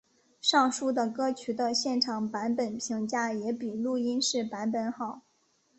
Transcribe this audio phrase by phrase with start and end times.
[0.41, 5.21] 上述的歌曲的现场版本评价也比录音室版本好。